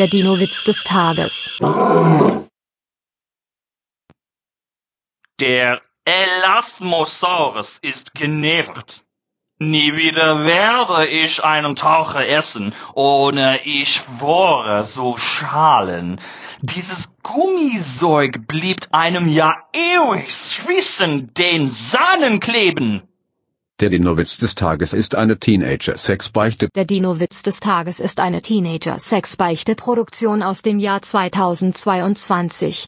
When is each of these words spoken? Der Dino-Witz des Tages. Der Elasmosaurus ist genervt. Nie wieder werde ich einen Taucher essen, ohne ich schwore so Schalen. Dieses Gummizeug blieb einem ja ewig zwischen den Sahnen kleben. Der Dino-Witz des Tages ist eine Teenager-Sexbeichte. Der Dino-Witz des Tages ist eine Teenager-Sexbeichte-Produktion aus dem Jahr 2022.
Der 0.00 0.08
Dino-Witz 0.08 0.64
des 0.64 0.82
Tages. 0.82 1.52
Der 5.38 5.82
Elasmosaurus 6.06 7.76
ist 7.82 8.14
genervt. 8.14 9.04
Nie 9.58 9.92
wieder 9.92 10.46
werde 10.46 11.06
ich 11.06 11.44
einen 11.44 11.76
Taucher 11.76 12.26
essen, 12.26 12.72
ohne 12.94 13.60
ich 13.64 13.96
schwore 13.96 14.84
so 14.84 15.18
Schalen. 15.18 16.18
Dieses 16.62 17.10
Gummizeug 17.22 18.46
blieb 18.48 18.86
einem 18.92 19.28
ja 19.28 19.54
ewig 19.74 20.30
zwischen 20.30 21.34
den 21.34 21.68
Sahnen 21.68 22.40
kleben. 22.40 23.02
Der 23.80 23.88
Dino-Witz 23.88 24.36
des 24.36 24.54
Tages 24.56 24.92
ist 24.92 25.14
eine 25.14 25.38
Teenager-Sexbeichte. 25.38 26.68
Der 26.74 26.84
Dino-Witz 26.84 27.42
des 27.42 27.60
Tages 27.60 27.98
ist 27.98 28.20
eine 28.20 28.42
Teenager-Sexbeichte-Produktion 28.42 30.42
aus 30.42 30.60
dem 30.60 30.78
Jahr 30.78 31.00
2022. 31.00 32.78